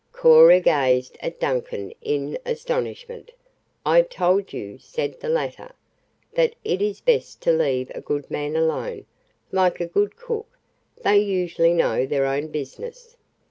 Cora 0.11 0.59
gazed 0.59 1.15
at 1.19 1.39
Duncan 1.39 1.93
in 2.01 2.39
astonishment. 2.43 3.29
"I 3.85 4.01
told 4.01 4.51
you," 4.51 4.79
said 4.79 5.19
the 5.19 5.29
latter, 5.29 5.73
"that 6.33 6.55
it 6.63 6.81
is 6.81 7.01
best 7.01 7.39
to 7.43 7.51
leave 7.51 7.91
a 7.91 8.01
good 8.01 8.31
man 8.31 8.55
alone. 8.55 9.05
Like 9.51 9.79
a 9.79 9.85
good 9.85 10.15
cook, 10.15 10.47
they 11.03 11.19
usually 11.19 11.73
know 11.73 12.07
their 12.07 12.25
own 12.25 12.47
business." 12.47 13.15